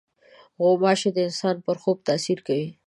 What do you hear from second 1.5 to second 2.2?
پر خوب